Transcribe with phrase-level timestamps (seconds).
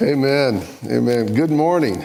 [0.00, 0.66] Amen.
[0.86, 1.34] Amen.
[1.34, 2.02] Good morning.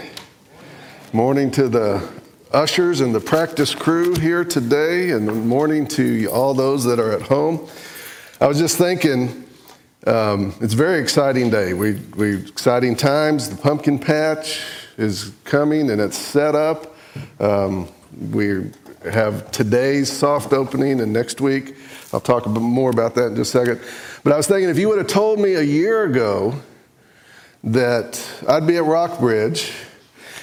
[1.13, 2.05] Morning to the
[2.51, 7.21] ushers and the practice crew here today, and morning to all those that are at
[7.21, 7.65] home.
[8.41, 9.45] I was just thinking,
[10.05, 11.73] um, it's a very exciting day.
[11.73, 13.49] We, we exciting times.
[13.49, 14.59] The pumpkin patch
[14.97, 16.93] is coming and it's set up.
[17.39, 17.87] Um,
[18.31, 18.69] we
[19.09, 21.77] have today's soft opening, and next week
[22.11, 23.79] I'll talk a bit more about that in just a second.
[24.25, 26.53] But I was thinking, if you would have told me a year ago
[27.73, 29.73] that I'd be at Rockbridge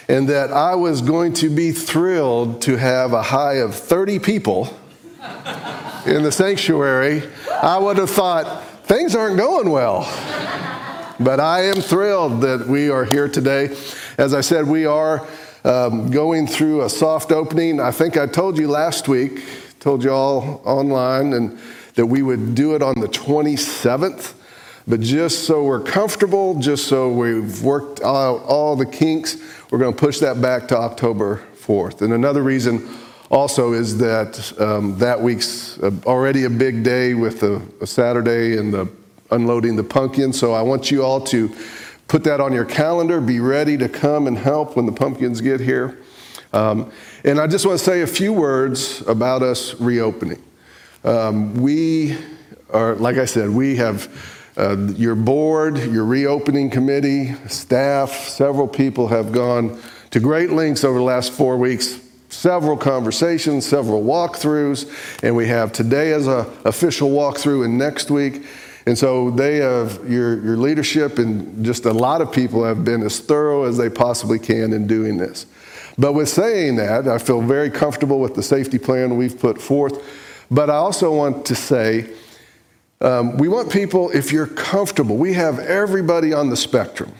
[0.08, 4.78] and that I was going to be thrilled to have a high of 30 people
[6.06, 10.02] in the sanctuary, I would have thought things aren't going well.
[11.18, 13.74] But I am thrilled that we are here today.
[14.18, 15.26] As I said, we are
[15.64, 17.80] um, going through a soft opening.
[17.80, 19.44] I think I told you last week,
[19.80, 21.58] told you all online, and
[21.94, 24.34] that we would do it on the 27th.
[24.86, 29.38] But just so we're comfortable, just so we've worked out all the kinks,
[29.70, 32.02] we're going to push that back to October 4th.
[32.02, 32.86] And another reason
[33.30, 38.72] also is that um, that week's already a big day with a, a Saturday and
[38.72, 38.88] the
[39.30, 40.32] unloading the pumpkin.
[40.32, 41.54] So I want you all to
[42.06, 43.22] put that on your calendar.
[43.22, 45.98] Be ready to come and help when the pumpkins get here.
[46.52, 46.92] Um,
[47.24, 50.42] and I just want to say a few words about us reopening.
[51.02, 52.16] Um, we
[52.70, 59.08] are, like I said, we have uh, your board, your reopening committee, staff, several people
[59.08, 62.00] have gone to great lengths over the last four weeks.
[62.28, 64.88] Several conversations, several walkthroughs,
[65.22, 68.44] and we have today as a official walkthrough and next week.
[68.86, 73.02] And so they have your, your leadership and just a lot of people have been
[73.02, 75.46] as thorough as they possibly can in doing this.
[75.96, 80.02] But with saying that, I feel very comfortable with the safety plan we've put forth.
[80.50, 82.10] But I also want to say
[83.04, 87.12] um, we want people, if you're comfortable, we have everybody on the spectrum.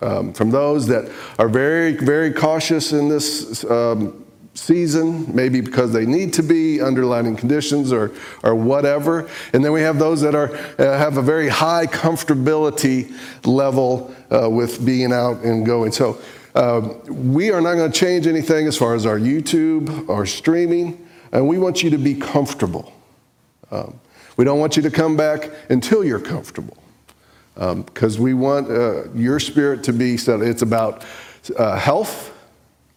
[0.00, 4.24] Um, from those that are very, very cautious in this um,
[4.54, 8.12] season, maybe because they need to be, underlining conditions or,
[8.42, 9.28] or whatever.
[9.52, 13.12] And then we have those that are, uh, have a very high comfortability
[13.46, 15.92] level uh, with being out and going.
[15.92, 16.20] So
[16.54, 21.08] uh, we are not going to change anything as far as our YouTube, our streaming,
[21.32, 22.92] and we want you to be comfortable.
[23.70, 23.98] Um,
[24.36, 26.76] we don't want you to come back until you're comfortable
[27.54, 30.40] because um, we want uh, your spirit to be set.
[30.40, 31.04] It's about
[31.56, 32.32] uh, health,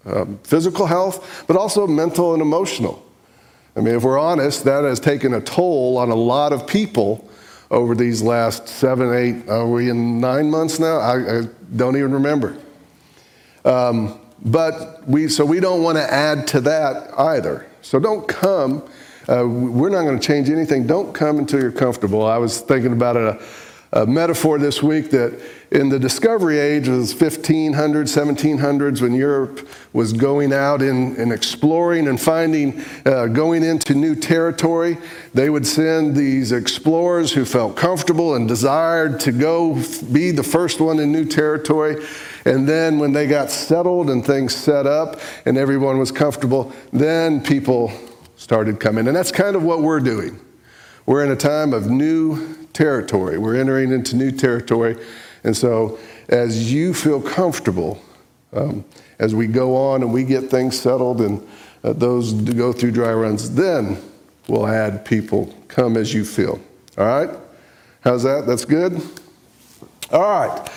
[0.05, 3.05] um, physical health, but also mental and emotional.
[3.75, 7.29] I mean, if we're honest, that has taken a toll on a lot of people
[7.69, 10.97] over these last seven, eight, are we in nine months now?
[10.97, 11.41] I, I
[11.75, 12.57] don't even remember.
[13.65, 17.67] Um, but we, so we don't want to add to that either.
[17.81, 18.83] So don't come
[19.29, 20.87] uh, we're not going to change anything.
[20.87, 22.25] Don't come until you're comfortable.
[22.25, 23.43] I was thinking about a,
[23.91, 25.37] a metaphor this week that
[25.69, 32.07] in the discovery age, it was 1500s, 1700s, when Europe was going out and, exploring
[32.07, 34.97] and finding, uh, going into new territory,
[35.33, 39.73] they would send these explorers who felt comfortable and desired to go
[40.13, 42.05] be the first one in new territory.
[42.45, 47.41] And then when they got settled and things set up and everyone was comfortable, then
[47.41, 47.91] people
[48.47, 49.07] started coming.
[49.07, 50.39] And that's kind of what we're doing.
[51.05, 53.37] We're in a time of new territory.
[53.37, 54.95] We're entering into new territory.
[55.43, 55.99] And so,
[56.29, 58.01] as you feel comfortable,
[58.53, 58.85] um,
[59.19, 61.45] as we go on and we get things settled and
[61.83, 64.01] uh, those go through dry runs, then
[64.47, 65.53] we'll add people.
[65.67, 66.57] Come as you feel.
[66.97, 67.29] All right?
[67.99, 68.47] How's that?
[68.47, 69.01] That's good?
[70.13, 70.69] All right.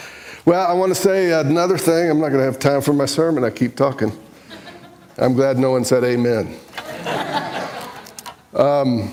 [0.44, 2.10] Well, I want to say another thing.
[2.10, 3.44] I'm not going to have time for my sermon.
[3.44, 4.10] I keep talking.
[5.19, 6.59] I'm glad no one said amen.
[8.55, 9.12] Um,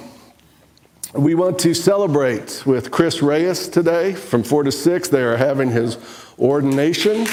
[1.14, 5.10] we want to celebrate with Chris Reyes today from 4 to 6.
[5.10, 5.98] They are having his
[6.40, 7.28] ordination.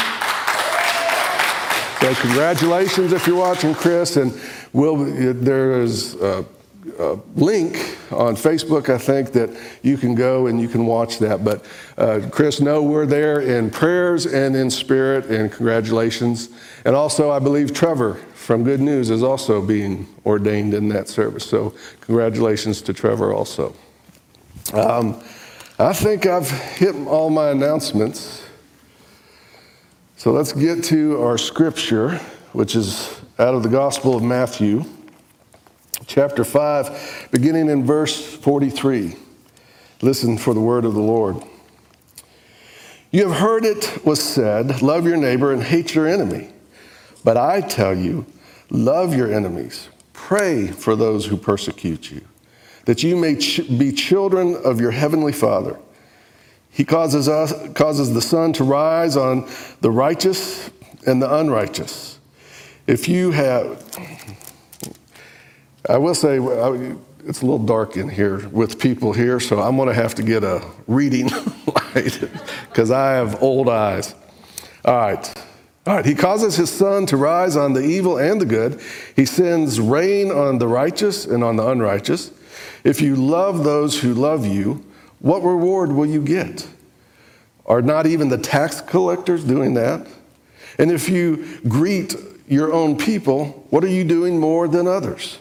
[2.01, 4.19] So, congratulations if you're watching, Chris.
[4.19, 4.39] And
[4.75, 4.97] we'll,
[5.33, 6.45] there is a,
[6.99, 11.43] a, link on Facebook, I think, that you can go and you can watch that.
[11.43, 11.65] But,
[11.97, 16.51] uh, Chris, know we're there in prayers and in spirit, and congratulations.
[16.85, 21.47] And also, I believe Trevor from Good News is also being ordained in that service.
[21.47, 23.75] So, congratulations to Trevor also.
[24.75, 25.23] Um,
[25.79, 28.43] I think I've hit all my announcements.
[30.17, 32.19] So, let's get to our scripture,
[32.53, 34.85] which is out of the Gospel of Matthew,
[36.07, 39.17] chapter 5, beginning in verse 43.
[40.03, 41.43] Listen for the word of the Lord.
[43.11, 46.51] You have heard it was said, Love your neighbor and hate your enemy.
[47.25, 48.27] But I tell you,
[48.71, 49.89] Love your enemies.
[50.13, 52.23] Pray for those who persecute you,
[52.87, 55.79] that you may ch- be children of your heavenly Father.
[56.71, 59.49] He causes, us, causes the sun to rise on
[59.81, 60.71] the righteous
[61.07, 62.19] and the unrighteous.
[62.87, 63.81] If you have,
[65.89, 66.39] I will say,
[67.27, 70.23] it's a little dark in here with people here, so I'm going to have to
[70.23, 71.29] get a reading
[71.95, 72.21] light
[72.69, 74.15] because I have old eyes.
[74.85, 75.35] All right.
[75.87, 76.07] All right.
[76.07, 78.81] He causes his sun to rise on the evil and the good.
[79.15, 82.31] He sends rain on the righteous and on the unrighteous.
[82.85, 84.85] If you love those who love you,
[85.19, 86.67] what reward will you get?
[87.67, 90.07] Are not even the tax collectors doing that?
[90.79, 92.17] And if you greet
[92.49, 95.39] your own people, what are you doing more than others?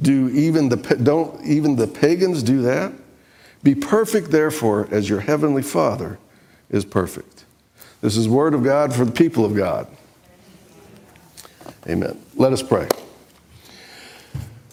[0.00, 2.92] Do even the, don't even the pagans do that?
[3.62, 6.18] Be perfect, therefore, as your heavenly Father
[6.70, 7.44] is perfect.
[8.00, 9.86] This is word of God for the people of God.
[11.86, 12.18] Amen.
[12.34, 12.88] Let us pray.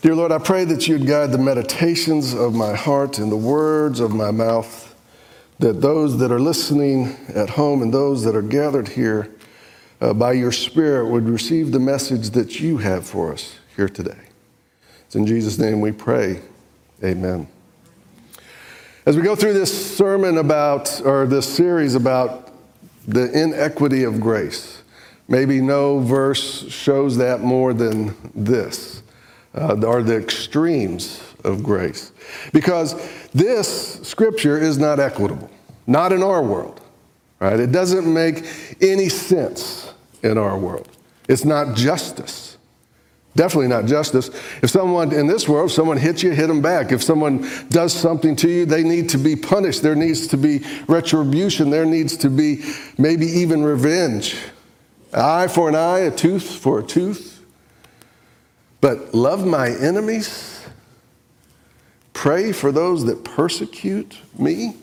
[0.01, 3.99] Dear Lord, I pray that you'd guide the meditations of my heart and the words
[3.99, 4.95] of my mouth,
[5.59, 9.29] that those that are listening at home and those that are gathered here
[9.99, 14.19] uh, by your Spirit would receive the message that you have for us here today.
[15.05, 16.41] It's in Jesus' name we pray.
[17.03, 17.47] Amen.
[19.05, 22.46] As we go through this sermon about, or this series about
[23.07, 24.83] the inequity of grace,
[25.27, 29.01] maybe no verse shows that more than this,
[29.55, 32.11] uh, are the extremes of grace.
[32.53, 32.95] Because
[33.31, 35.49] this scripture is not equitable,
[35.87, 36.81] not in our world,
[37.39, 37.59] right?
[37.59, 38.45] It doesn't make
[38.81, 39.93] any sense
[40.23, 40.89] in our world.
[41.27, 42.46] It's not justice.
[43.37, 44.31] Definitely not justice.
[44.63, 46.91] If someone in this world, someone hits you, hit them back.
[46.91, 49.83] If someone does something to you, they need to be punished.
[49.83, 51.69] There needs to be retribution.
[51.69, 52.63] There needs to be
[52.97, 54.35] maybe even revenge.
[55.13, 57.45] eye for an eye, a tooth for a tooth.
[58.81, 60.65] But love my enemies,
[62.13, 64.77] pray for those that persecute me.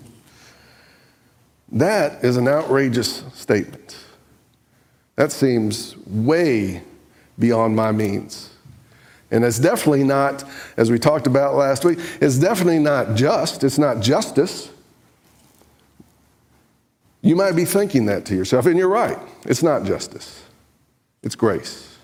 [1.73, 3.97] That is an outrageous statement.
[5.17, 6.85] That seems way
[7.39, 8.51] beyond my means.
[9.31, 10.45] And it's definitely not,
[10.77, 13.65] as we talked about last week, it's definitely not just.
[13.65, 14.71] It's not justice.
[17.21, 19.19] You might be thinking that to yourself, and you're right.
[19.47, 20.43] It's not justice,
[21.23, 21.97] it's grace.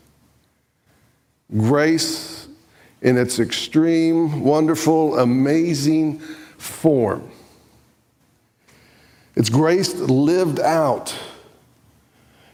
[1.57, 2.49] Grace
[3.03, 6.21] in its extreme, wonderful, amazing
[6.59, 7.31] form.
[9.37, 11.15] It's grace lived out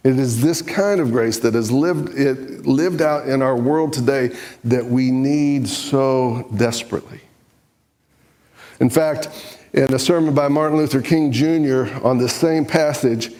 [0.06, 3.92] it is this kind of grace that is lived, it, lived out in our world
[3.92, 7.20] today that we need so desperately.
[8.78, 9.28] In fact,
[9.72, 11.92] in a sermon by Martin Luther King Jr.
[12.06, 13.32] on the same passage,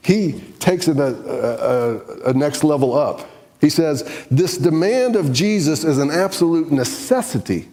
[0.00, 3.28] he takes it a, a, a, next level up.
[3.60, 7.68] He says, This demand of Jesus is an absolute necessity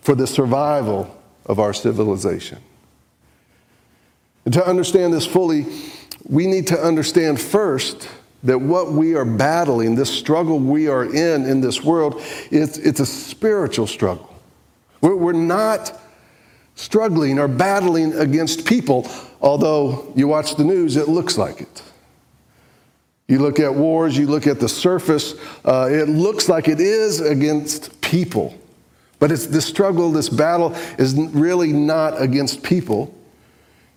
[0.00, 1.14] for the survival
[1.44, 2.62] of our civilization.
[4.46, 5.66] And to understand this fully,
[6.24, 8.08] we need to understand first
[8.44, 12.20] that what we are battling, this struggle we are in in this world,
[12.50, 14.28] it's, it's a spiritual struggle.
[15.00, 16.00] We're, we're not
[16.74, 19.08] struggling or battling against people,
[19.40, 21.82] although you watch the news, it looks like it.
[23.28, 25.34] You look at wars, you look at the surface,
[25.64, 28.58] uh, it looks like it is against people.
[29.18, 33.14] But it's this struggle, this battle is really not against people.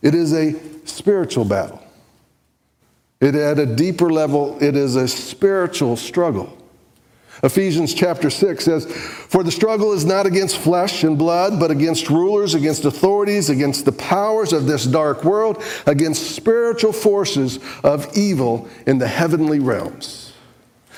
[0.04, 0.54] It is a
[0.86, 1.85] spiritual battle.
[3.22, 6.58] It, at a deeper level, it is a spiritual struggle.
[7.44, 12.10] Ephesians chapter 6 says, For the struggle is not against flesh and blood, but against
[12.10, 18.70] rulers, against authorities, against the powers of this dark world, against spiritual forces of evil
[18.88, 20.34] in the heavenly realms.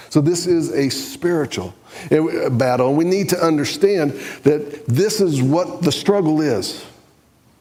[0.09, 1.75] So, this is a spiritual
[2.11, 4.11] eh, battle, and we need to understand
[4.43, 6.85] that this is what the struggle is.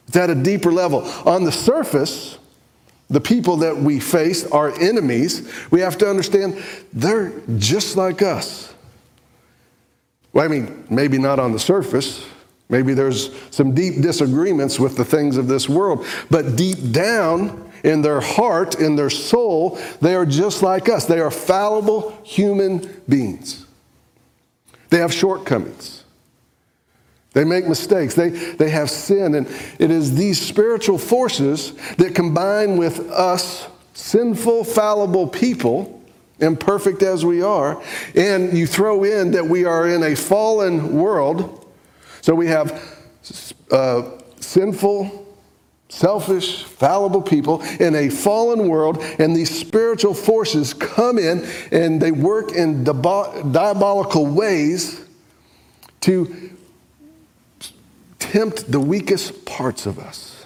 [0.07, 1.01] It's at a deeper level.
[1.25, 2.37] On the surface,
[3.09, 6.61] the people that we face, our enemies, we have to understand
[6.91, 8.73] they're just like us.
[10.33, 12.25] Well, I mean, maybe not on the surface.
[12.69, 16.05] Maybe there's some deep disagreements with the things of this world.
[16.29, 21.05] But deep down in their heart, in their soul, they are just like us.
[21.05, 23.65] They are fallible human beings.
[24.89, 26.03] They have shortcomings.
[27.37, 28.15] They make mistakes.
[28.15, 29.35] They, they have sin.
[29.35, 36.01] And it is these spiritual forces that combine with us, sinful, fallible people,
[36.39, 37.79] imperfect as we are,
[38.15, 41.71] and you throw in that we are in a fallen world.
[42.21, 42.83] So we have
[43.69, 45.37] uh, sinful,
[45.89, 52.11] selfish, fallible people in a fallen world, and these spiritual forces come in and they
[52.11, 55.05] work in diabolical ways
[56.01, 56.56] to
[58.19, 60.45] tempt the weakest parts of us.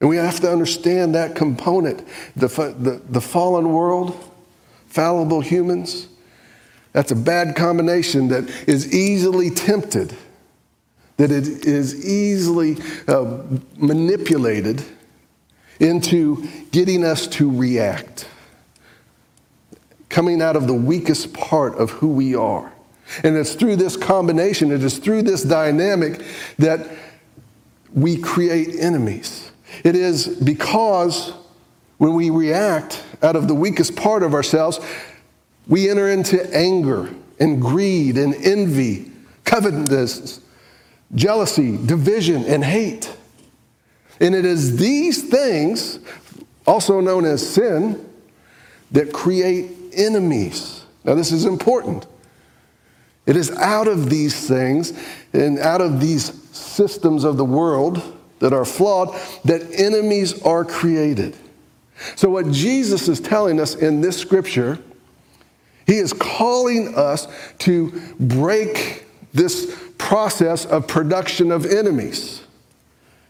[0.00, 2.06] And we have to understand that component.
[2.34, 4.18] The, the, the fallen world,
[4.86, 6.08] fallible humans,
[6.92, 10.16] that's a bad combination that is easily tempted,
[11.18, 13.42] that it is easily uh,
[13.76, 14.82] manipulated
[15.78, 18.26] into getting us to react,
[20.08, 22.72] coming out of the weakest part of who we are.
[23.24, 26.24] And it's through this combination, it is through this dynamic
[26.58, 26.86] that
[27.92, 29.50] we create enemies.
[29.84, 31.32] It is because
[31.98, 34.80] when we react out of the weakest part of ourselves,
[35.66, 39.10] we enter into anger and greed and envy,
[39.44, 40.40] covetousness,
[41.14, 43.14] jealousy, division, and hate.
[44.20, 45.98] And it is these things,
[46.66, 48.06] also known as sin,
[48.92, 50.84] that create enemies.
[51.04, 52.06] Now, this is important.
[53.26, 54.92] It is out of these things
[55.32, 61.36] and out of these systems of the world that are flawed that enemies are created.
[62.16, 64.78] So, what Jesus is telling us in this scripture,
[65.86, 72.42] he is calling us to break this process of production of enemies.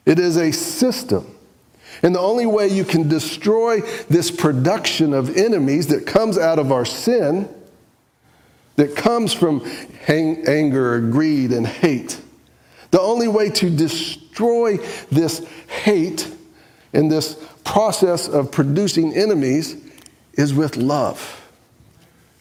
[0.06, 1.36] It is a system.
[2.02, 6.72] And the only way you can destroy this production of enemies that comes out of
[6.72, 7.48] our sin,
[8.76, 9.64] that comes from
[10.08, 12.20] anger, greed, and hate,
[12.90, 14.78] the only way to destroy
[15.10, 16.34] this hate
[16.92, 19.76] and this process of producing enemies
[20.34, 21.48] is with love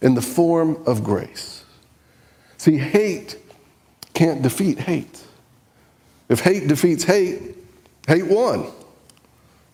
[0.02, 1.64] in the form of grace.
[2.58, 3.38] See, hate
[4.14, 5.24] can't defeat hate.
[6.30, 7.58] If hate defeats hate,
[8.08, 8.72] hate won.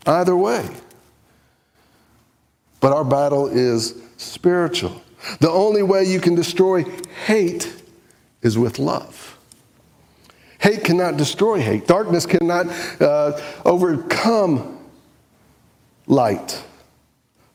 [0.06, 0.68] Either way.
[2.80, 5.02] But our battle is spiritual.
[5.40, 6.84] The only way you can destroy
[7.26, 7.74] hate
[8.42, 9.38] is with love.
[10.60, 11.88] Hate cannot destroy hate.
[11.88, 12.68] Darkness cannot
[13.02, 14.80] uh, overcome
[16.08, 16.64] light.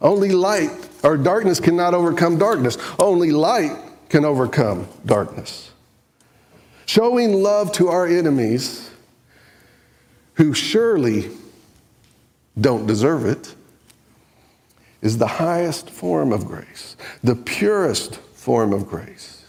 [0.01, 2.79] Only light, or darkness cannot overcome darkness.
[2.99, 3.77] Only light
[4.09, 5.71] can overcome darkness.
[6.87, 8.91] Showing love to our enemies
[10.35, 11.31] who surely
[12.59, 13.55] don't deserve it
[15.03, 19.41] is the highest form of grace, the purest form of grace.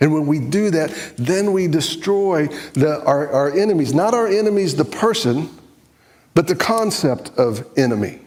[0.00, 3.92] And when we do that, then we destroy the, our, our enemies.
[3.92, 5.48] Not our enemies, the person,
[6.34, 8.20] but the concept of enemy.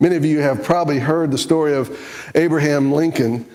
[0.00, 3.46] Many of you have probably heard the story of Abraham Lincoln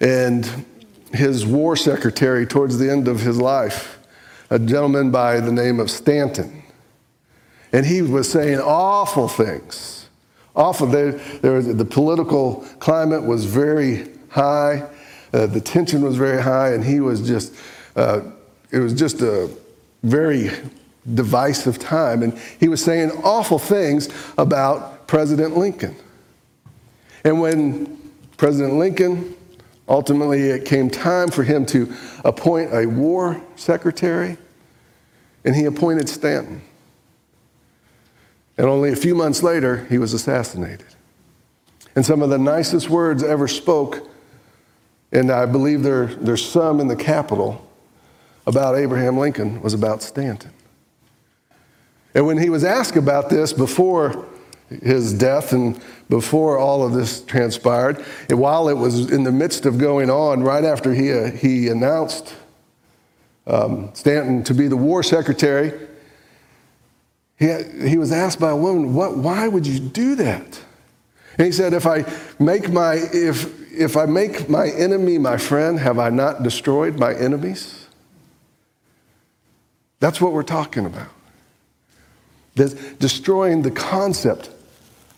[0.00, 0.66] and
[1.12, 4.00] his war secretary towards the end of his life,
[4.50, 6.64] a gentleman by the name of Stanton.
[7.72, 10.03] And he was saying awful things.
[10.56, 10.86] Awful.
[10.86, 14.88] There, there, the political climate was very high,
[15.32, 17.54] uh, the tension was very high, and he was just,
[17.96, 18.20] uh,
[18.70, 19.50] it was just a
[20.02, 20.50] very
[21.14, 22.22] divisive time.
[22.22, 24.08] And he was saying awful things
[24.38, 25.96] about President Lincoln.
[27.24, 29.34] And when President Lincoln,
[29.88, 31.92] ultimately it came time for him to
[32.24, 34.36] appoint a war secretary,
[35.44, 36.62] and he appointed Stanton.
[38.56, 40.86] And only a few months later, he was assassinated.
[41.96, 44.08] And some of the nicest words ever spoke,
[45.12, 47.68] and I believe there, there's some in the Capitol
[48.46, 50.52] about Abraham Lincoln, was about Stanton.
[52.14, 54.26] And when he was asked about this before
[54.82, 58.04] his death and before all of this transpired.
[58.30, 62.34] While it was in the midst of going on, right after he, uh, he announced
[63.46, 65.72] um, Stanton to be the war secretary,
[67.44, 70.60] he, he was asked by a woman, what, why would you do that?
[71.36, 72.04] And he said, if I
[72.38, 77.14] make my, if, if I make my enemy my friend, have I not destroyed my
[77.14, 77.88] enemies?
[80.00, 81.08] That's what we're talking about.
[82.54, 84.50] destroying the concept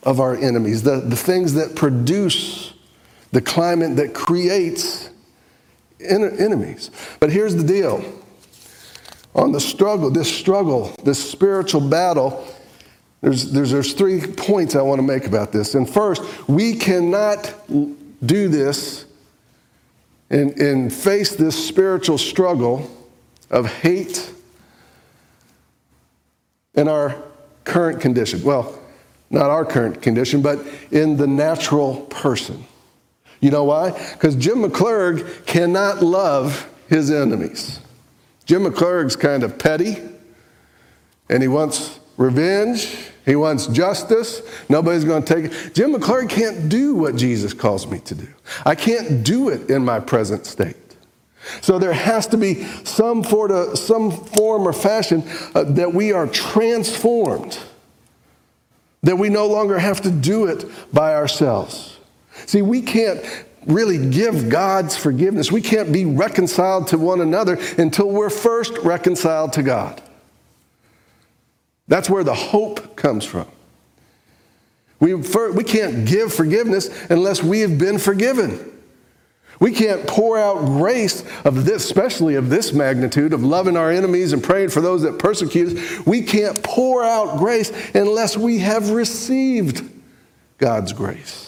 [0.03, 2.73] of our enemies, the, the things that produce
[3.33, 5.11] the climate that creates
[6.01, 6.91] en- enemies.
[7.21, 8.05] But here's the deal
[9.37, 12.45] on the struggle, this struggle, this spiritual battle,
[13.21, 15.75] there's, there's, there's three points I want to make about this.
[15.75, 17.55] And first, we cannot
[18.25, 19.05] do this
[20.31, 22.91] and, and face this spiritual struggle
[23.51, 24.33] of hate
[26.75, 27.17] in our
[27.65, 28.43] current condition.
[28.43, 28.81] Well,
[29.29, 32.65] not our current condition, but in the natural person.
[33.41, 33.91] You know why?
[34.13, 37.81] Because Jim McClurg cannot love his enemies.
[38.47, 39.99] Jim McClurg's kind of petty,
[41.29, 42.97] and he wants revenge.
[43.25, 44.41] He wants justice.
[44.69, 45.75] Nobody's going to take it.
[45.75, 48.29] Jim McClurg can't do what Jesus calls me to do.
[48.65, 50.77] I can't do it in my present state.
[51.61, 55.25] So there has to be some, some form or fashion
[55.55, 57.59] uh, that we are transformed
[59.03, 61.99] that we no longer have to do it by ourselves.
[62.47, 63.25] See, we can't
[63.67, 65.51] really give God's forgiveness.
[65.51, 70.01] We can't be reconciled to one another until we're first reconciled to God.
[71.89, 73.49] That's where the hope comes from.
[74.99, 78.73] We, we can't give forgiveness unless we have been forgiven.
[79.59, 84.33] We can't pour out grace of this, especially of this magnitude, of loving our enemies
[84.33, 86.07] and praying for those that persecute us.
[86.07, 89.89] We can't pour out grace unless we have received
[90.59, 91.46] God's grace.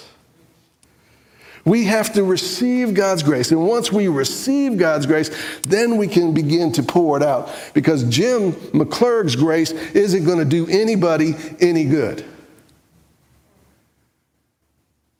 [1.68, 3.50] We have to receive God's grace.
[3.50, 5.30] And once we receive God's grace,
[5.62, 7.50] then we can begin to pour it out.
[7.74, 12.24] Because Jim McClurg's grace isn't going to do anybody any good.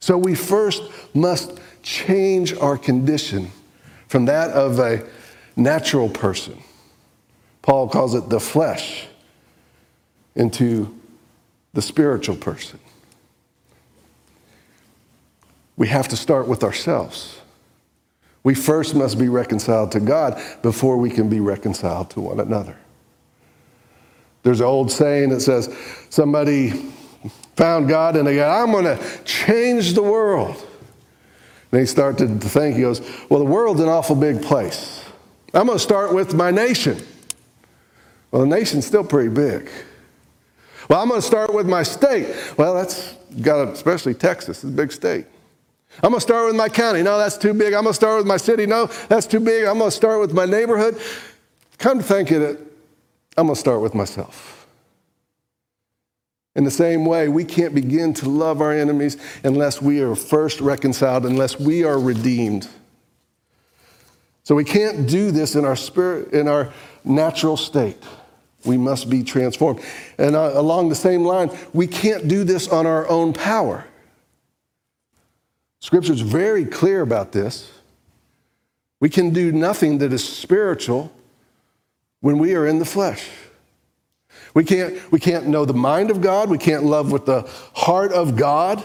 [0.00, 3.50] So we first must change our condition
[4.06, 5.06] from that of a
[5.54, 6.62] natural person.
[7.60, 9.06] Paul calls it the flesh
[10.34, 10.98] into
[11.74, 12.80] the spiritual person.
[15.78, 17.40] We have to start with ourselves.
[18.42, 22.76] We first must be reconciled to God before we can be reconciled to one another.
[24.42, 25.74] There's an old saying that says
[26.10, 26.70] somebody
[27.56, 30.56] found God and they go, I'm going to change the world.
[31.70, 35.04] And he started to think, he goes, Well, the world's an awful big place.
[35.54, 36.98] I'm going to start with my nation.
[38.30, 39.70] Well, the nation's still pretty big.
[40.88, 42.34] Well, I'm going to start with my state.
[42.56, 45.26] Well, that's got, especially Texas, it's a big state.
[46.02, 47.02] I'm going to start with my county.
[47.02, 47.74] No, that's too big.
[47.74, 48.66] I'm going to start with my city.
[48.66, 49.64] No, that's too big.
[49.64, 51.00] I'm going to start with my neighborhood.
[51.78, 52.58] Come to think of it,
[53.36, 54.66] I'm going to start with myself.
[56.56, 60.60] In the same way, we can't begin to love our enemies unless we are first
[60.60, 62.68] reconciled, unless we are redeemed.
[64.42, 66.72] So we can't do this in our spirit, in our
[67.04, 68.02] natural state.
[68.64, 69.80] We must be transformed.
[70.18, 73.84] And uh, along the same line, we can't do this on our own power.
[75.80, 77.70] Scripture is very clear about this.
[79.00, 81.12] We can do nothing that is spiritual
[82.20, 83.28] when we are in the flesh.
[84.54, 86.50] We can't, we can't know the mind of God.
[86.50, 88.82] We can't love with the heart of God.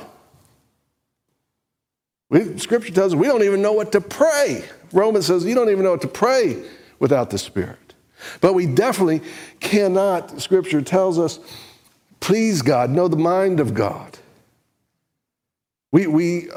[2.30, 4.64] We, scripture tells us we don't even know what to pray.
[4.92, 6.64] Romans says you don't even know what to pray
[7.00, 7.94] without the Spirit.
[8.42, 9.22] But we definitely
[9.60, 11.40] cannot, Scripture tells us,
[12.20, 14.18] please God, know the mind of God.
[15.92, 16.50] We, we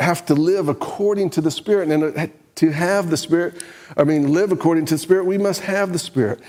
[0.00, 1.90] have to live according to the Spirit.
[1.90, 3.62] And to have the Spirit,
[3.96, 6.40] I mean, live according to the Spirit, we must have the Spirit.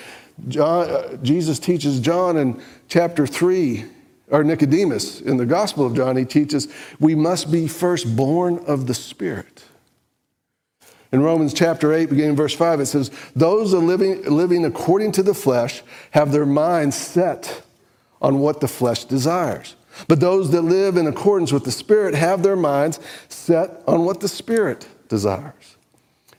[0.47, 3.85] John, uh, Jesus teaches John in chapter 3,
[4.29, 6.67] or Nicodemus in the Gospel of John, he teaches
[6.99, 9.65] we must be first born of the Spirit.
[11.11, 15.33] In Romans chapter 8, beginning verse 5, it says, Those living, living according to the
[15.33, 17.63] flesh have their minds set
[18.21, 19.75] on what the flesh desires.
[20.07, 22.99] But those that live in accordance with the Spirit have their minds
[23.29, 25.77] set on what the Spirit desires.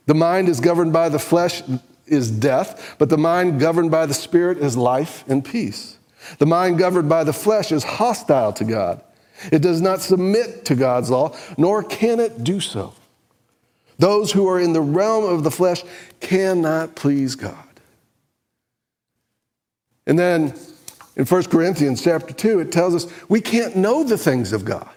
[0.05, 1.63] The mind is governed by the flesh
[2.05, 5.97] is death, but the mind governed by the Spirit is life and peace.
[6.39, 9.01] The mind governed by the flesh is hostile to God.
[9.51, 12.93] It does not submit to God's law, nor can it do so.
[13.97, 15.83] Those who are in the realm of the flesh
[16.19, 17.55] cannot please God.
[20.05, 20.53] And then
[21.15, 24.89] in 1 Corinthians chapter 2, it tells us we can't know the things of God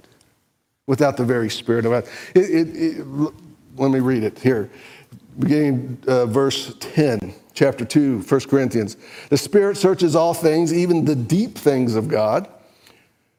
[0.87, 2.05] without the very Spirit of God.
[2.35, 3.07] It, it, it,
[3.77, 4.71] let me read it here
[5.39, 8.97] beginning uh, verse 10, chapter 2, 1 Corinthians.
[9.29, 12.49] The Spirit searches all things, even the deep things of God.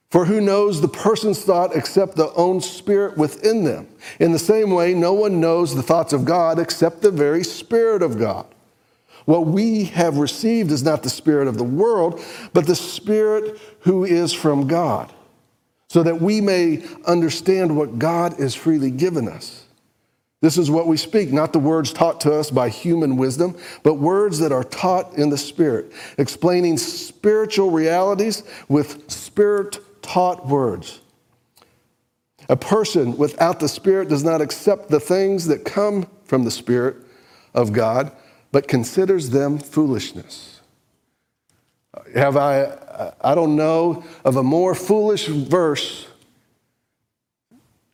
[0.10, 3.88] For who knows the person's thought except the own spirit within them?
[4.20, 8.02] In the same way, no one knows the thoughts of God except the very Spirit
[8.02, 8.46] of God.
[9.28, 12.22] What we have received is not the Spirit of the world,
[12.54, 15.12] but the Spirit who is from God,
[15.90, 19.66] so that we may understand what God has freely given us.
[20.40, 23.96] This is what we speak, not the words taught to us by human wisdom, but
[23.96, 31.02] words that are taught in the Spirit, explaining spiritual realities with spirit taught words.
[32.48, 36.96] A person without the Spirit does not accept the things that come from the Spirit
[37.54, 38.14] of God,
[38.52, 40.62] but considers them foolishness.
[42.16, 46.08] Have I, I don't know of a more foolish verse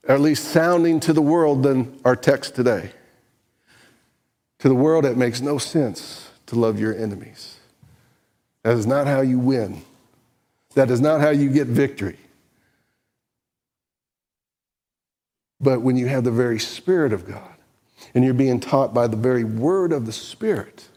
[0.07, 2.91] or at least sounding to the world than our text today.
[4.59, 7.59] To the world, it makes no sense to love your enemies.
[8.63, 9.81] That is not how you win.
[10.75, 12.17] That is not how you get victory.
[15.59, 17.52] But when you have the very Spirit of God
[18.13, 20.87] and you're being taught by the very word of the Spirit,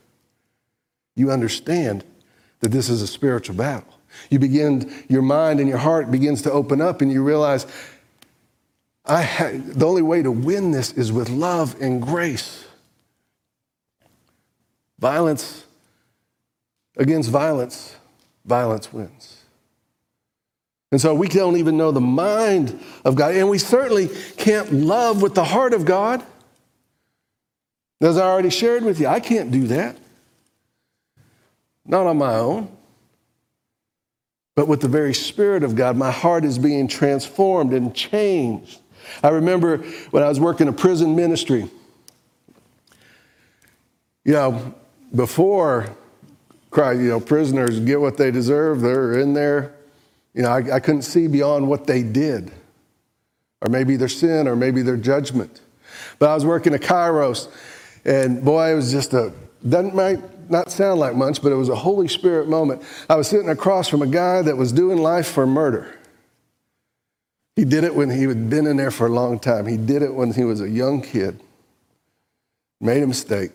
[1.14, 2.05] you understand
[2.61, 3.92] that this is a spiritual battle.
[4.31, 7.66] You begin, your mind and your heart begins to open up, and you realize,
[9.05, 12.64] I ha- the only way to win this is with love and grace.
[14.99, 15.64] Violence
[16.97, 17.97] against violence,
[18.45, 19.37] violence wins.
[20.92, 25.21] And so we don't even know the mind of God, and we certainly can't love
[25.21, 26.25] with the heart of God.
[28.00, 29.96] As I already shared with you, I can't do that.
[31.85, 32.76] Not on my own.
[34.54, 38.80] But with the very Spirit of God, my heart is being transformed and changed.
[39.22, 39.78] I remember
[40.11, 41.68] when I was working a prison ministry,
[44.24, 44.74] you know,
[45.14, 45.94] before
[46.70, 49.74] Christ, you know, prisoners get what they deserve, they're in there.
[50.35, 52.50] You know, I, I couldn't see beyond what they did,
[53.62, 55.61] or maybe their sin, or maybe their judgment.
[56.18, 57.48] But I was working at Kairos,
[58.07, 59.33] and boy, it was just a,
[59.69, 62.83] doesn't might not sound like much, but it was a Holy Spirit moment.
[63.11, 65.92] I was sitting across from a guy that was doing life for murder.
[67.57, 69.66] He did it when he had been in there for a long time.
[69.66, 71.40] He did it when he was a young kid.
[72.81, 73.51] Made a mistake.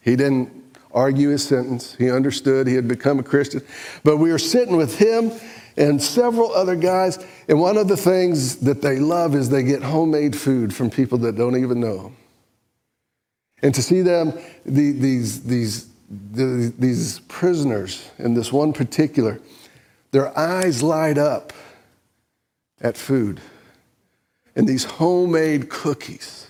[0.00, 0.50] He didn't
[0.94, 1.94] argue his sentence.
[1.96, 3.62] He understood he had become a Christian.
[4.04, 5.32] But we were sitting with him
[5.76, 9.82] and several other guys, and one of the things that they love is they get
[9.82, 12.16] homemade food from people that don't even know them.
[13.62, 14.32] And to see them,
[14.66, 19.40] the, these, these, the, these prisoners, in this one particular,
[20.10, 21.52] their eyes light up
[22.80, 23.40] at food
[24.54, 26.48] and these homemade cookies.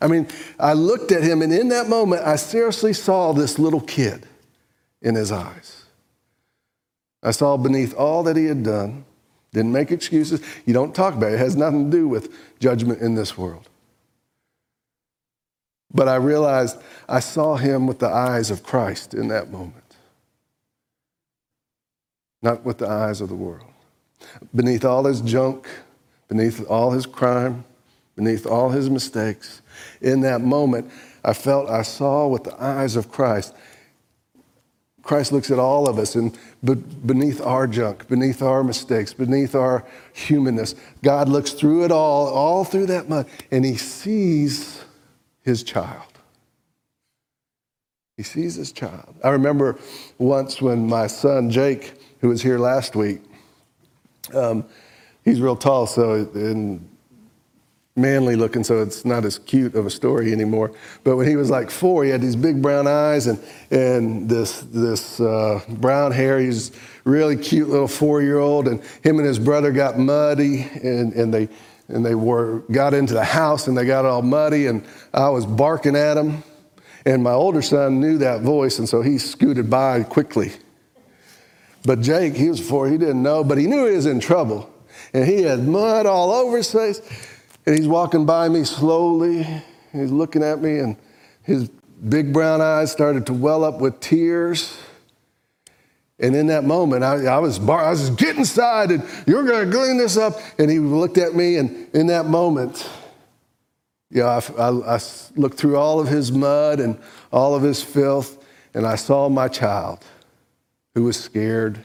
[0.00, 3.80] I mean, I looked at him, and in that moment, I seriously saw this little
[3.80, 4.26] kid
[5.00, 5.84] in his eyes.
[7.22, 9.04] I saw beneath all that he had done,
[9.52, 10.42] didn't make excuses.
[10.66, 13.68] You don't talk about it, it has nothing to do with judgment in this world.
[15.94, 16.76] But I realized
[17.08, 19.96] I saw him with the eyes of Christ in that moment,
[22.42, 23.70] not with the eyes of the world.
[24.54, 25.68] Beneath all his junk,
[26.28, 27.64] beneath all his crime,
[28.16, 29.62] beneath all his mistakes,
[30.00, 30.90] in that moment,
[31.24, 33.54] I felt I saw with the eyes of Christ.
[35.02, 39.84] Christ looks at all of us, and beneath our junk, beneath our mistakes, beneath our
[40.12, 44.83] humanness, God looks through it all, all through that mud, and He sees
[45.44, 46.18] His child.
[48.16, 49.14] He sees His child.
[49.22, 49.78] I remember
[50.18, 53.20] once when my son Jake, who was here last week,
[54.32, 54.64] um,
[55.24, 56.88] he's real tall, so in
[57.96, 60.72] manly looking, so it's not as cute of a story anymore.
[61.04, 63.38] But when he was like four, he had these big brown eyes and,
[63.70, 66.40] and this, this uh, brown hair.
[66.40, 66.72] He's
[67.04, 68.66] really cute little four year old.
[68.66, 71.48] And him and his brother got muddy and, and they,
[71.88, 74.66] and they were, got into the house and they got all muddy.
[74.66, 76.42] And I was barking at them.
[77.06, 80.52] And my older son knew that voice, and so he scooted by quickly.
[81.84, 84.70] But Jake, he was four, he didn't know, but he knew he was in trouble.
[85.12, 87.02] And he had mud all over his face.
[87.66, 89.46] And he's walking by me slowly.
[89.92, 90.96] He's looking at me, and
[91.42, 91.68] his
[92.08, 94.76] big brown eyes started to well up with tears.
[96.24, 99.70] And in that moment, I, I was bar, I was get inside, and you're going
[99.70, 100.38] to clean this up.
[100.58, 102.88] And he looked at me, and in that moment,
[104.10, 105.00] yeah, I, I, I
[105.36, 106.98] looked through all of his mud and
[107.30, 110.02] all of his filth, and I saw my child
[110.94, 111.84] who was scared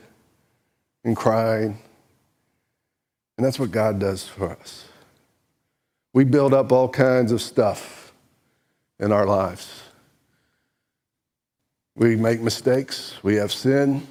[1.04, 1.78] and crying.
[3.38, 4.86] And that's what God does for us.
[6.14, 8.14] We build up all kinds of stuff
[9.00, 9.84] in our lives.
[11.98, 14.08] We make mistakes, we have sin,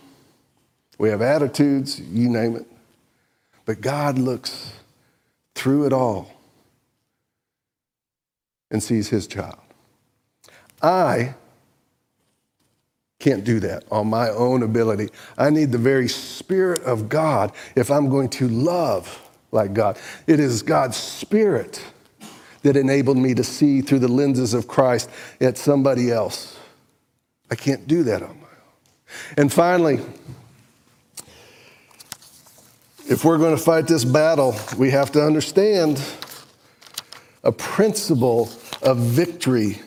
[0.99, 2.67] we have attitudes, you name it.
[3.65, 4.73] But God looks
[5.55, 6.31] through it all
[8.71, 9.59] and sees his child.
[10.83, 11.35] I
[13.19, 15.09] can't do that on my own ability.
[15.37, 19.99] I need the very Spirit of God if I'm going to love like God.
[20.27, 21.83] It is God's Spirit
[22.63, 26.59] that enabled me to see through the lenses of Christ at somebody else.
[27.51, 29.35] I can't do that on my own.
[29.37, 30.01] And finally,
[33.09, 36.01] if we're going to fight this battle, we have to understand
[37.42, 38.51] a principle
[38.83, 39.81] of victory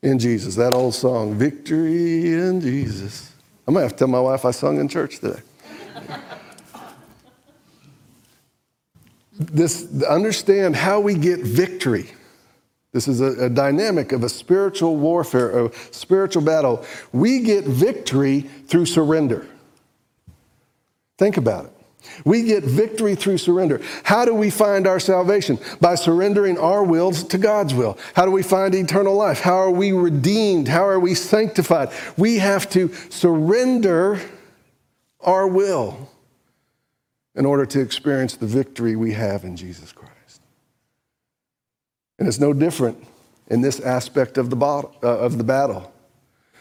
[0.00, 0.54] in Jesus.
[0.54, 3.32] That old song, Victory in Jesus.
[3.66, 5.40] I'm going to have to tell my wife I sung in church today.
[9.34, 12.10] this understand how we get victory.
[12.92, 16.84] This is a, a, dynamic of a spiritual warfare, a spiritual battle.
[17.12, 19.46] We get victory through surrender.
[21.18, 21.81] Think about it.
[22.24, 23.80] We get victory through surrender.
[24.04, 25.58] How do we find our salvation?
[25.80, 27.98] By surrendering our wills to God's will.
[28.14, 29.40] How do we find eternal life?
[29.40, 30.68] How are we redeemed?
[30.68, 31.90] How are we sanctified?
[32.16, 34.20] We have to surrender
[35.20, 36.10] our will
[37.34, 40.42] in order to experience the victory we have in Jesus Christ.
[42.18, 43.02] And it's no different
[43.48, 45.92] in this aspect of the, bottle, uh, of the battle.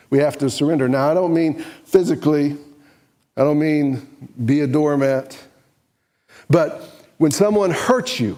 [0.10, 0.88] We have to surrender.
[0.90, 2.58] Now, I don't mean physically,
[3.38, 4.08] I don't mean
[4.46, 5.38] be a doormat,
[6.50, 6.82] but
[7.17, 8.38] when someone hurts you,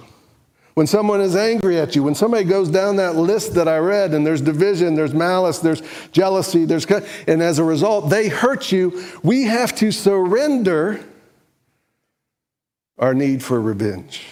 [0.75, 4.13] when someone is angry at you, when somebody goes down that list that I read
[4.13, 6.85] and there's division, there's malice, there's jealousy, there's
[7.27, 11.03] and as a result they hurt you, we have to surrender
[12.97, 14.25] our need for revenge.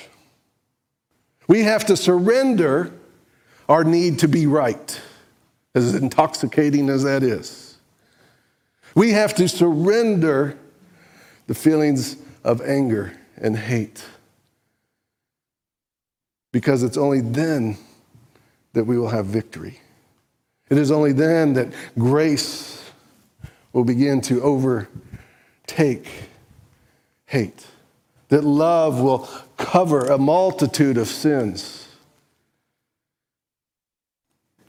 [1.47, 2.91] We have to surrender
[3.67, 5.01] our need to be right,
[5.75, 7.60] as intoxicating as that is.
[8.95, 10.57] We have to surrender
[11.47, 14.03] the feelings of anger and hate.
[16.51, 17.77] Because it's only then
[18.73, 19.79] that we will have victory.
[20.69, 22.91] It is only then that grace
[23.73, 26.07] will begin to overtake
[27.25, 27.65] hate,
[28.27, 31.87] that love will cover a multitude of sins,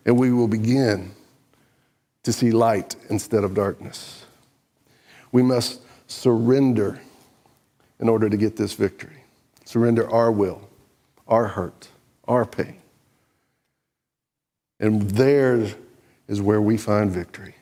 [0.04, 1.12] and we will begin
[2.22, 4.26] to see light instead of darkness.
[5.32, 7.00] We must surrender
[8.00, 9.24] in order to get this victory,
[9.64, 10.68] surrender our will
[11.32, 11.88] our hurt,
[12.28, 12.76] our pain.
[14.78, 15.66] And there
[16.28, 17.54] is where we find victory.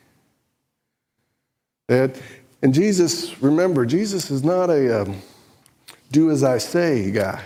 [1.87, 5.21] And Jesus, remember, Jesus is not a um,
[6.11, 7.43] do as I say guy.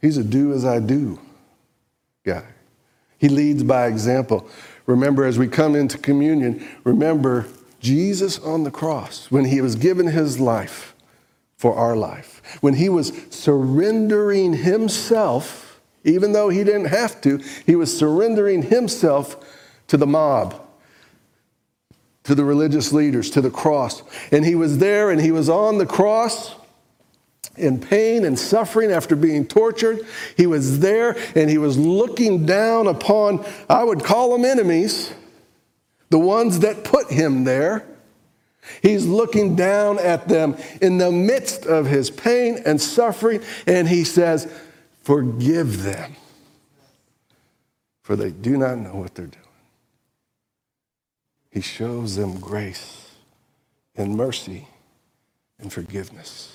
[0.00, 1.18] He's a do as I do
[2.24, 2.44] guy.
[3.18, 4.48] He leads by example.
[4.86, 7.46] Remember, as we come into communion, remember
[7.80, 10.94] Jesus on the cross when he was given his life
[11.56, 12.42] for our life.
[12.60, 19.36] When he was surrendering himself, even though he didn't have to, he was surrendering himself
[19.86, 20.60] to the mob,
[22.24, 24.02] to the religious leaders, to the cross.
[24.30, 26.54] And he was there and he was on the cross
[27.56, 30.00] in pain and suffering after being tortured.
[30.36, 35.12] He was there and he was looking down upon, I would call them enemies,
[36.10, 37.84] the ones that put him there.
[38.82, 44.04] He's looking down at them in the midst of his pain and suffering, and he
[44.04, 44.50] says,
[45.02, 46.16] Forgive them,
[48.02, 49.44] for they do not know what they're doing.
[51.50, 53.10] He shows them grace
[53.94, 54.66] and mercy
[55.58, 56.53] and forgiveness.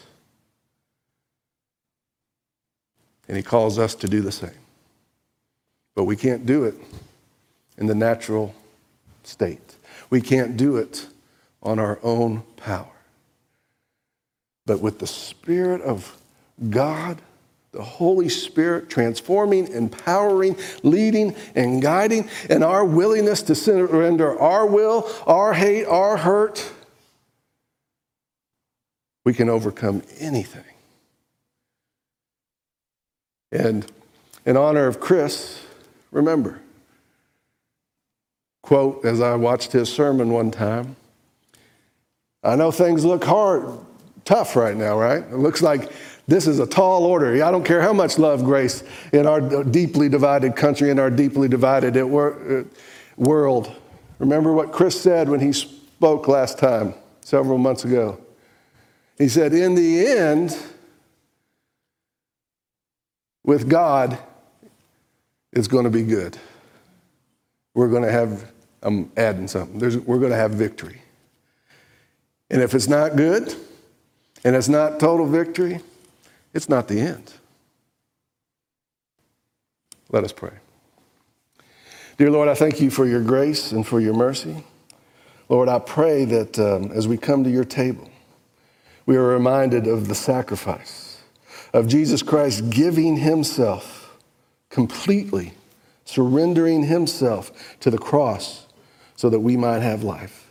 [3.29, 4.49] And he calls us to do the same.
[5.95, 6.75] But we can't do it
[7.77, 8.53] in the natural
[9.23, 9.75] state.
[10.09, 11.07] We can't do it
[11.61, 12.91] on our own power.
[14.65, 16.17] But with the Spirit of
[16.69, 17.21] God,
[17.71, 25.07] the Holy Spirit transforming, empowering, leading, and guiding, and our willingness to surrender our will,
[25.27, 26.71] our hate, our hurt,
[29.23, 30.63] we can overcome anything.
[33.51, 33.85] And
[34.45, 35.61] in honor of Chris,
[36.11, 36.59] remember,
[38.61, 40.95] quote, as I watched his sermon one time,
[42.43, 43.79] I know things look hard,
[44.23, 45.23] tough right now, right?
[45.23, 45.91] It looks like
[46.27, 47.43] this is a tall order.
[47.43, 51.47] I don't care how much love, grace in our deeply divided country, in our deeply
[51.47, 52.63] divided uh,
[53.17, 53.75] world.
[54.19, 58.19] Remember what Chris said when he spoke last time, several months ago.
[59.17, 60.55] He said, In the end,
[63.49, 64.15] with God,
[65.51, 66.37] it's going to be good.
[67.73, 68.51] We're going to have,
[68.83, 71.01] I'm adding something, There's, we're going to have victory.
[72.51, 73.55] And if it's not good
[74.43, 75.81] and it's not total victory,
[76.53, 77.33] it's not the end.
[80.11, 80.53] Let us pray.
[82.19, 84.63] Dear Lord, I thank you for your grace and for your mercy.
[85.47, 88.11] Lord, I pray that um, as we come to your table,
[89.07, 91.08] we are reminded of the sacrifice
[91.73, 94.17] of Jesus Christ giving himself
[94.69, 95.53] completely,
[96.05, 98.65] surrendering himself to the cross
[99.15, 100.47] so that we might have life.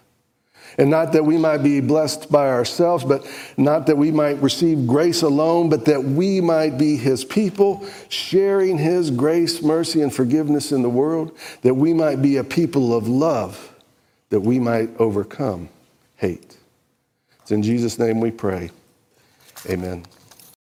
[0.77, 3.27] And not that we might be blessed by ourselves, but
[3.57, 8.79] not that we might receive grace alone, but that we might be his people, sharing
[8.79, 13.09] his grace, mercy, and forgiveness in the world, that we might be a people of
[13.09, 13.75] love,
[14.29, 15.69] that we might overcome
[16.17, 16.57] hate.
[17.43, 18.71] It's in Jesus' name we pray.
[19.69, 20.05] Amen.